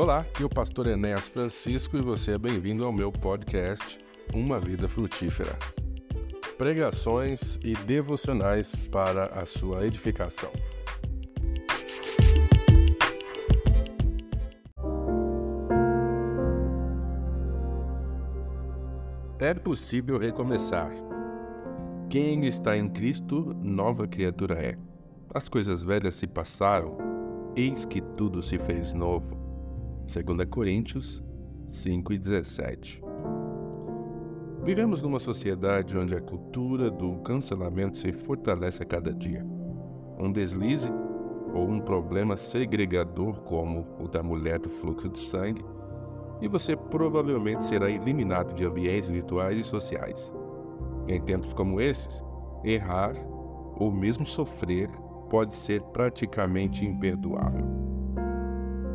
[0.00, 3.98] Olá, aqui é o pastor Enéas Francisco e você é bem-vindo ao meu podcast
[4.32, 5.54] Uma Vida Frutífera.
[6.56, 10.50] Pregações e devocionais para a sua edificação.
[19.38, 20.90] É possível recomeçar.
[22.08, 24.78] Quem está em Cristo, nova criatura é.
[25.34, 26.96] As coisas velhas se passaram,
[27.54, 29.39] eis que tudo se fez novo.
[30.10, 31.22] 2 Coríntios
[31.68, 33.00] 5 e 17.
[34.64, 39.46] Vivemos numa sociedade onde a cultura do cancelamento se fortalece a cada dia.
[40.18, 40.90] Um deslize
[41.54, 45.64] ou um problema segregador como o da mulher do fluxo de sangue,
[46.40, 50.34] e você provavelmente será eliminado de ambientes virtuais e sociais.
[51.06, 52.20] Em tempos como esses,
[52.64, 53.14] errar
[53.76, 54.90] ou mesmo sofrer
[55.30, 57.99] pode ser praticamente imperdoável.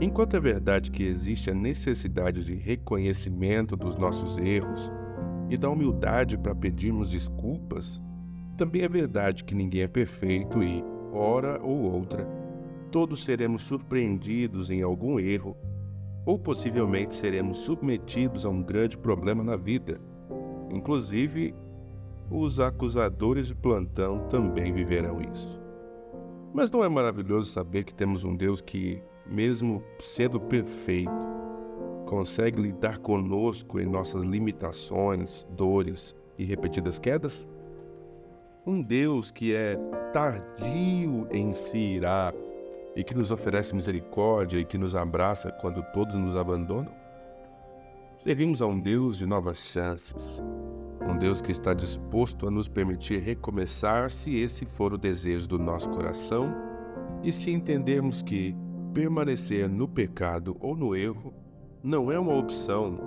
[0.02, 4.92] Enquanto é verdade que existe a necessidade de reconhecimento dos nossos erros
[5.50, 8.02] e da humildade para pedirmos desculpas,
[8.58, 12.28] também é verdade que ninguém é perfeito e, hora ou outra,
[12.92, 15.56] todos seremos surpreendidos em algum erro
[16.26, 20.02] ou possivelmente seremos submetidos a um grande problema na vida.
[20.72, 21.54] Inclusive,
[22.30, 25.62] os acusadores de plantão também viverão isso.
[26.54, 31.12] Mas não é maravilhoso saber que temos um Deus que, mesmo sendo perfeito,
[32.06, 37.48] consegue lidar conosco em nossas limitações, dores e repetidas quedas?
[38.66, 39.76] Um Deus que é
[40.14, 42.34] tardio em se irar
[42.96, 46.92] e que nos oferece misericórdia e que nos abraça quando todos nos abandonam?
[48.18, 50.42] Servimos a um Deus de novas chances,
[51.08, 55.60] um Deus que está disposto a nos permitir recomeçar se esse for o desejo do
[55.60, 56.52] nosso coração
[57.22, 58.56] e se entendermos que
[58.96, 61.34] permanecer no pecado ou no erro
[61.84, 62.98] não é uma opção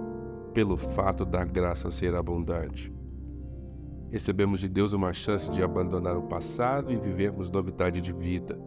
[0.53, 2.93] pelo fato da graça ser abundante.
[4.11, 8.61] Recebemos de Deus uma chance de abandonar o passado e vivermos novidade de vida.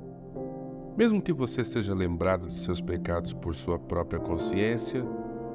[0.98, 5.04] Mesmo que você seja lembrado de seus pecados por sua própria consciência,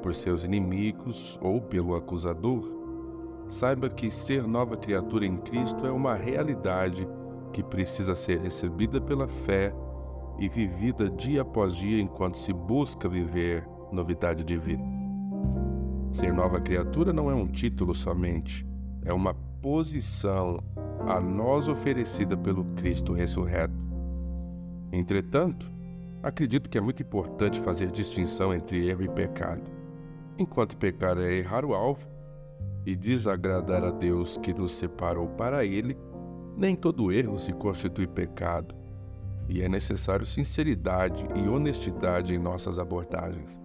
[0.05, 2.63] por seus inimigos ou pelo acusador,
[3.49, 7.09] saiba que ser nova criatura em Cristo é uma realidade
[7.53, 9.75] que precisa ser recebida pela fé
[10.39, 14.83] e vivida dia após dia enquanto se busca viver novidade de vida.
[16.11, 18.67] Ser nova criatura não é um título somente,
[19.05, 20.63] é uma posição
[21.07, 23.75] a nós oferecida pelo Cristo ressurreto.
[24.93, 25.71] Entretanto,
[26.23, 29.71] acredito que é muito importante fazer distinção entre erro e pecado.
[30.39, 32.07] Enquanto pecar é errar o alvo,
[32.87, 35.99] e desagradar a Deus que nos separou para Ele,
[36.57, 38.75] nem todo erro se constitui pecado,
[39.49, 43.59] e é necessário sinceridade e honestidade em nossas abordagens.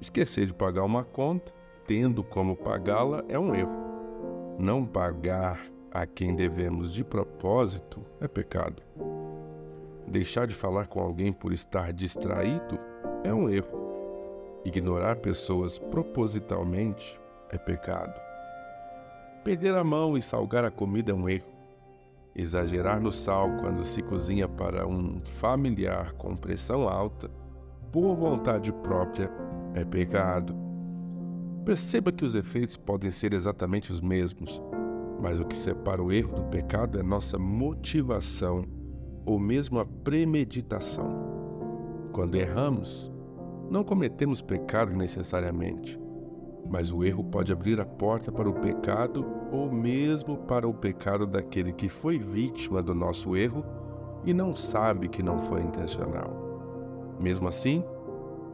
[0.00, 1.52] Esquecer de pagar uma conta,
[1.86, 3.76] tendo como pagá-la, é um erro.
[4.58, 5.60] Não pagar
[5.90, 8.82] a quem devemos de propósito é pecado.
[10.06, 12.78] Deixar de falar com alguém por estar distraído
[13.24, 13.80] é um erro.
[14.64, 17.18] Ignorar pessoas propositalmente
[17.50, 18.20] é pecado.
[19.44, 21.51] Perder a mão e salgar a comida é um erro.
[22.34, 27.30] Exagerar no sal quando se cozinha para um familiar com pressão alta,
[27.92, 29.30] por vontade própria,
[29.74, 30.56] é pecado.
[31.64, 34.62] Perceba que os efeitos podem ser exatamente os mesmos,
[35.20, 38.64] mas o que separa o erro do pecado é nossa motivação
[39.26, 41.30] ou mesmo a premeditação.
[42.12, 43.12] Quando erramos,
[43.70, 46.00] não cometemos pecado necessariamente,
[46.68, 51.26] mas o erro pode abrir a porta para o pecado ou mesmo para o pecado
[51.26, 53.62] daquele que foi vítima do nosso erro
[54.24, 57.16] e não sabe que não foi intencional.
[57.20, 57.84] Mesmo assim,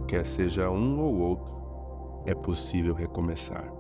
[0.08, 1.54] quer seja um ou outro,
[2.26, 3.72] é possível recomeçar.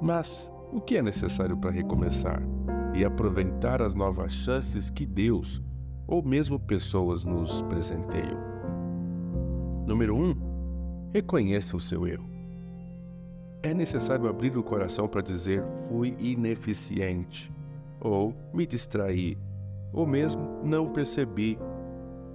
[0.00, 2.40] Mas o que é necessário para recomeçar
[2.94, 5.60] e aproveitar as novas chances que Deus
[6.06, 8.38] ou mesmo pessoas nos presenteiam?
[9.84, 10.22] Número 1.
[10.22, 10.36] Um,
[11.12, 12.29] reconheça o seu erro.
[13.62, 17.52] É necessário abrir o coração para dizer fui ineficiente,
[18.00, 19.36] ou me distraí,
[19.92, 21.58] ou mesmo não percebi,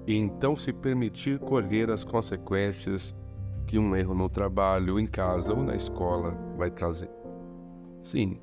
[0.06, 3.16] e então se permitir colher as consequências
[3.66, 7.10] que um erro no trabalho, em casa ou na escola vai trazer.
[8.04, 8.40] Sim,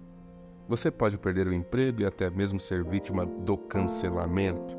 [0.68, 4.76] você pode perder o emprego e até mesmo ser vítima do cancelamento,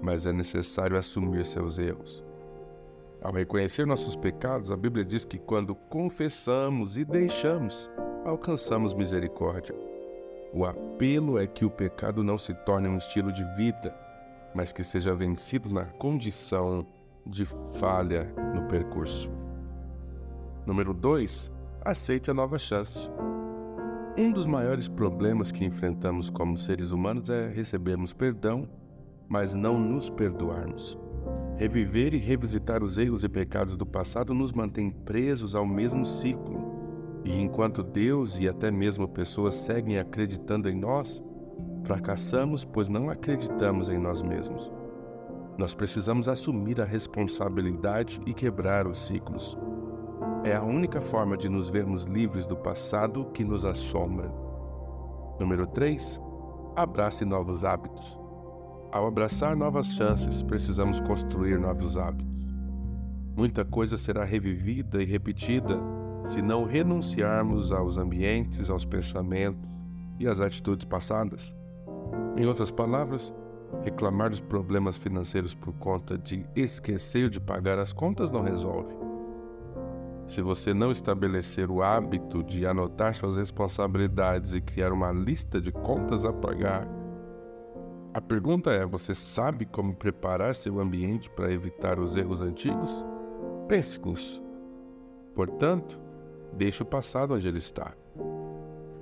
[0.00, 2.24] mas é necessário assumir seus erros.
[3.22, 7.90] Ao reconhecer nossos pecados, a Bíblia diz que quando confessamos e deixamos,
[8.24, 9.74] alcançamos misericórdia.
[10.54, 13.94] O apelo é que o pecado não se torne um estilo de vida,
[14.54, 16.86] mas que seja vencido na condição
[17.26, 17.44] de
[17.78, 18.24] falha
[18.54, 19.30] no percurso.
[20.64, 21.52] Número 2.
[21.84, 23.10] Aceite a nova chance.
[24.16, 28.66] Um dos maiores problemas que enfrentamos como seres humanos é recebermos perdão,
[29.28, 30.98] mas não nos perdoarmos.
[31.60, 37.20] Reviver e revisitar os erros e pecados do passado nos mantém presos ao mesmo ciclo.
[37.22, 41.22] E enquanto Deus e até mesmo pessoas seguem acreditando em nós,
[41.84, 44.72] fracassamos pois não acreditamos em nós mesmos.
[45.58, 49.54] Nós precisamos assumir a responsabilidade e quebrar os ciclos.
[50.42, 54.32] É a única forma de nos vermos livres do passado que nos assombra.
[55.38, 56.18] Número 3.
[56.74, 58.19] Abrace novos hábitos.
[58.92, 62.26] Ao abraçar novas chances, precisamos construir novos hábitos.
[63.36, 65.78] Muita coisa será revivida e repetida
[66.24, 69.60] se não renunciarmos aos ambientes, aos pensamentos
[70.18, 71.54] e às atitudes passadas.
[72.36, 73.32] Em outras palavras,
[73.84, 78.92] reclamar dos problemas financeiros por conta de esquecer de pagar as contas não resolve.
[80.26, 85.70] Se você não estabelecer o hábito de anotar suas responsabilidades e criar uma lista de
[85.70, 86.88] contas a pagar,
[88.12, 93.04] a pergunta é: você sabe como preparar seu ambiente para evitar os erros antigos?
[93.68, 94.42] Pense nisso.
[95.34, 96.00] Portanto,
[96.52, 97.94] deixe o passado onde ele está.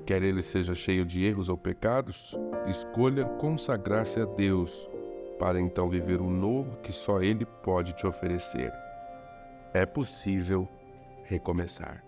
[0.04, 4.88] Quer ele seja cheio de erros ou pecados, escolha consagrar-se a Deus
[5.38, 8.72] para então viver o novo que só Ele pode te oferecer.
[9.72, 10.68] É possível
[11.24, 12.07] recomeçar.